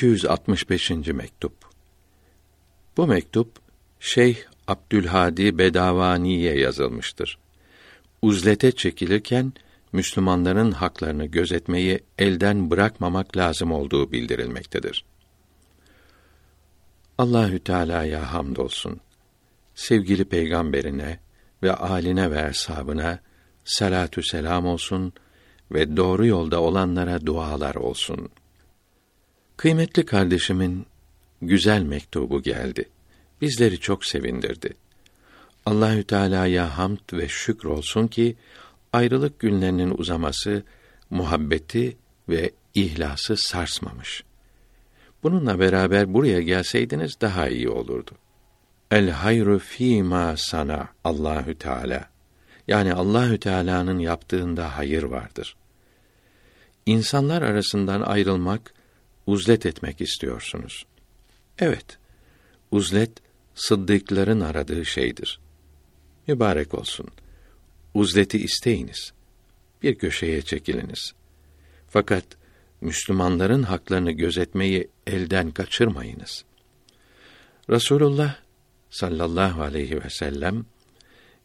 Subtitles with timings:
[0.00, 0.90] 265.
[0.90, 1.52] mektup.
[2.96, 3.58] Bu mektup
[4.00, 4.36] Şeyh
[4.68, 7.38] Abdülhadi Bedavani'ye yazılmıştır.
[8.22, 9.52] Uzlete çekilirken
[9.92, 15.04] Müslümanların haklarını gözetmeyi elden bırakmamak lazım olduğu bildirilmektedir.
[17.18, 19.00] Allahü Teala'ya hamdolsun.
[19.74, 21.20] Sevgili peygamberine
[21.62, 23.18] ve aline ve ashabına
[23.64, 25.12] salatü selam olsun
[25.72, 28.30] ve doğru yolda olanlara dualar olsun.
[29.60, 30.86] Kıymetli kardeşimin
[31.42, 32.88] güzel mektubu geldi.
[33.40, 34.74] Bizleri çok sevindirdi.
[35.66, 38.36] Allahü Teala'ya hamd ve şükür olsun ki
[38.92, 40.62] ayrılık günlerinin uzaması
[41.10, 41.96] muhabbeti
[42.28, 44.24] ve ihlası sarsmamış.
[45.22, 48.10] Bununla beraber buraya gelseydiniz daha iyi olurdu.
[48.90, 52.10] El hayru fîmâ sana Allahü Teala.
[52.68, 55.56] Yani Allahü Teala'nın yaptığında hayır vardır.
[56.86, 58.79] İnsanlar arasından ayrılmak,
[59.30, 60.86] uzlet etmek istiyorsunuz.
[61.58, 61.98] Evet,
[62.70, 63.10] uzlet
[63.54, 65.40] sıddıkların aradığı şeydir.
[66.26, 67.08] Mübarek olsun.
[67.94, 69.12] Uzleti isteyiniz.
[69.82, 71.12] Bir köşeye çekiliniz.
[71.88, 72.24] Fakat
[72.80, 76.44] Müslümanların haklarını gözetmeyi elden kaçırmayınız.
[77.70, 78.36] Resulullah
[78.90, 80.64] sallallahu aleyhi ve sellem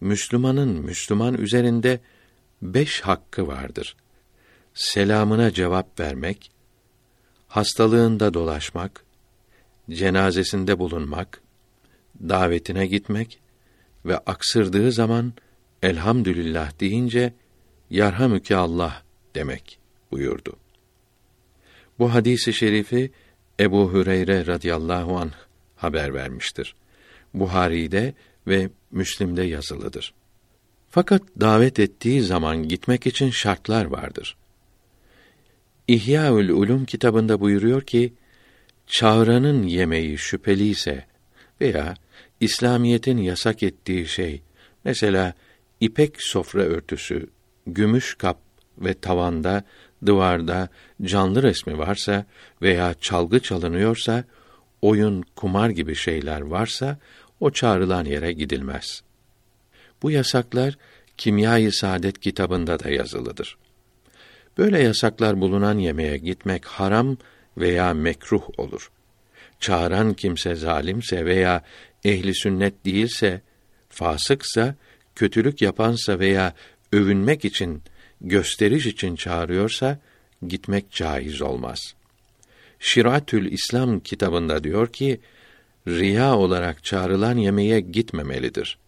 [0.00, 2.00] Müslümanın Müslüman üzerinde
[2.62, 3.96] beş hakkı vardır.
[4.74, 6.53] Selamına cevap vermek,
[7.48, 9.04] hastalığında dolaşmak,
[9.90, 11.42] cenazesinde bulunmak,
[12.20, 13.40] davetine gitmek
[14.04, 15.32] ve aksırdığı zaman
[15.82, 17.32] elhamdülillah deyince
[17.90, 19.02] yarhamüke Allah
[19.34, 19.78] demek
[20.10, 20.56] buyurdu.
[21.98, 23.10] Bu hadisi şerifi
[23.60, 25.32] Ebu Hüreyre radıyallahu anh
[25.76, 26.74] haber vermiştir.
[27.34, 28.14] Buhari'de
[28.46, 30.14] ve Müslim'de yazılıdır.
[30.90, 34.36] Fakat davet ettiği zaman gitmek için şartlar vardır.
[35.88, 38.12] İhyaül Ulum kitabında buyuruyor ki,
[38.86, 41.06] çağıranın yemeği şüpheli ise
[41.60, 41.94] veya
[42.40, 44.42] İslamiyetin yasak ettiği şey,
[44.84, 45.34] mesela
[45.80, 47.26] ipek sofra örtüsü,
[47.66, 48.38] gümüş kap
[48.78, 49.62] ve tavanda,
[50.06, 50.68] duvarda
[51.02, 52.26] canlı resmi varsa
[52.62, 54.24] veya çalgı çalınıyorsa,
[54.82, 56.98] oyun, kumar gibi şeyler varsa
[57.40, 59.02] o çağrılan yere gidilmez.
[60.02, 60.78] Bu yasaklar
[61.16, 63.58] Kimyayı Saadet kitabında da yazılıdır.
[64.58, 67.16] Böyle yasaklar bulunan yemeğe gitmek haram
[67.58, 68.90] veya mekruh olur.
[69.60, 71.62] Çağıran kimse zalimse veya
[72.04, 73.40] ehli sünnet değilse,
[73.88, 74.74] fasıksa,
[75.14, 76.54] kötülük yapansa veya
[76.92, 77.82] övünmek için,
[78.20, 79.98] gösteriş için çağırıyorsa
[80.48, 81.94] gitmek caiz olmaz.
[82.78, 85.20] Şiratül İslam kitabında diyor ki,
[85.88, 88.78] riya olarak çağrılan yemeğe gitmemelidir.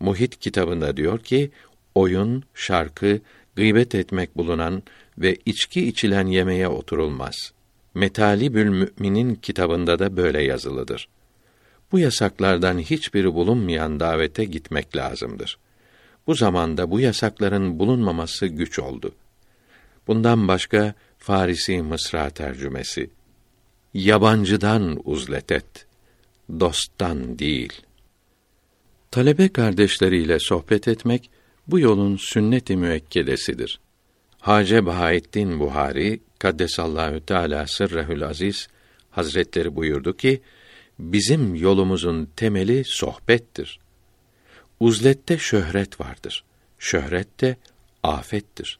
[0.00, 1.50] Muhit kitabında diyor ki,
[1.94, 3.20] oyun, şarkı,
[3.56, 4.82] gıybet etmek bulunan
[5.18, 7.52] ve içki içilen yemeğe oturulmaz.
[7.94, 11.08] Metalibül Mü'minin kitabında da böyle yazılıdır.
[11.92, 15.58] Bu yasaklardan hiçbiri bulunmayan davete gitmek lazımdır.
[16.26, 19.14] Bu zamanda bu yasakların bulunmaması güç oldu.
[20.06, 23.10] Bundan başka Farisi Mısra tercümesi.
[23.94, 25.86] Yabancıdan uzlet et,
[26.60, 27.72] dosttan değil.
[29.10, 31.30] Talebe kardeşleriyle sohbet etmek
[31.66, 33.80] bu yolun sünnet-i müekkedesidir.
[34.38, 38.68] Hace Bahaettin Buhari kaddesallahu teala sırrehül aziz
[39.10, 40.40] Hazretleri buyurdu ki
[40.98, 43.80] bizim yolumuzun temeli sohbettir.
[44.80, 46.44] Uzlette şöhret vardır.
[46.78, 47.56] Şöhret de
[48.02, 48.78] afettir.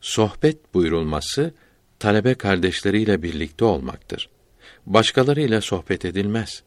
[0.00, 1.54] Sohbet buyurulması
[1.98, 4.28] talebe kardeşleriyle birlikte olmaktır.
[4.86, 6.62] Başkalarıyla sohbet edilmez.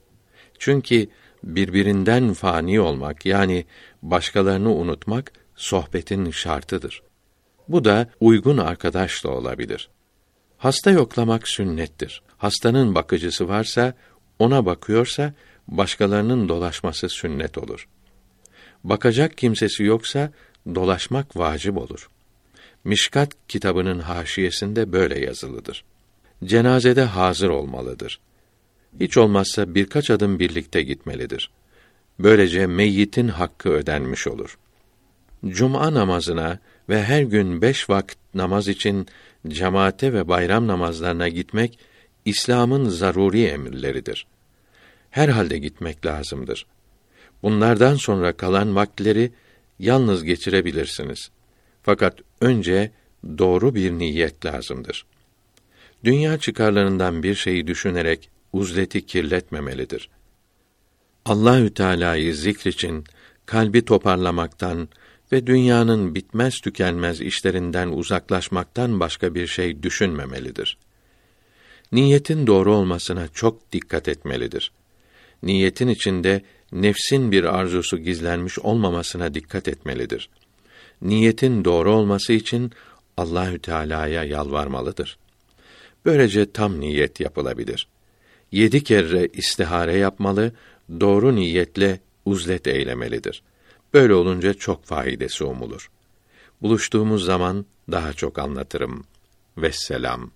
[0.60, 1.08] Çünkü
[1.44, 3.66] birbirinden fani olmak yani
[4.02, 7.04] başkalarını unutmak sohbetin şartıdır.
[7.68, 9.90] Bu da uygun arkadaşla olabilir.
[10.58, 12.22] Hasta yoklamak sünnettir.
[12.38, 13.94] Hastanın bakıcısı varsa,
[14.40, 15.34] ona bakıyorsa,
[15.68, 17.88] başkalarının dolaşması sünnet olur.
[18.84, 20.32] Bakacak kimsesi yoksa,
[20.76, 22.10] dolaşmak vacip olur.
[22.84, 25.84] Mişkat kitabının haşiyesinde böyle yazılıdır.
[26.44, 28.20] Cenazede hazır olmalıdır.
[29.00, 31.52] Hiç olmazsa birkaç adım birlikte gitmelidir.
[32.20, 34.58] Böylece meyyitin hakkı ödenmiş olur.
[35.48, 36.60] Cuma namazına
[36.90, 39.08] ve her gün beş vakit namaz için
[39.48, 41.80] cemaate ve bayram namazlarına gitmek
[42.26, 44.28] İslam'ın zaruri emirleridir.
[45.10, 46.66] Herhalde gitmek lazımdır.
[47.44, 49.32] Bunlardan sonra kalan vakitleri
[49.80, 51.30] yalnız geçirebilirsiniz.
[51.84, 52.92] Fakat önce
[53.38, 55.06] doğru bir niyet lazımdır.
[56.04, 60.10] Dünya çıkarlarından bir şeyi düşünerek uzleti kirletmemelidir.
[61.26, 63.04] Allahü Teala'yı zikr için
[63.46, 64.90] kalbi toparlamaktan
[65.32, 70.78] ve dünyanın bitmez tükenmez işlerinden uzaklaşmaktan başka bir şey düşünmemelidir.
[71.92, 74.72] Niyetin doğru olmasına çok dikkat etmelidir.
[75.44, 80.30] Niyetin içinde nefsin bir arzusu gizlenmiş olmamasına dikkat etmelidir.
[81.02, 82.72] Niyetin doğru olması için
[83.18, 85.18] Allahü Teala'ya yalvarmalıdır.
[86.06, 87.88] Böylece tam niyet yapılabilir.
[88.52, 90.52] Yedi kere istihare yapmalı,
[91.00, 93.44] doğru niyetle uzlet eylemelidir.
[93.94, 95.90] Böyle olunca çok faydası umulur.
[96.62, 99.04] Buluştuğumuz zaman daha çok anlatırım.
[99.58, 100.32] Vesselam.